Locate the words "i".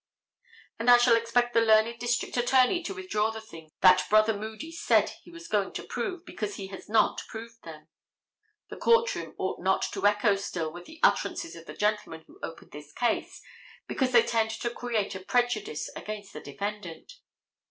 0.89-0.97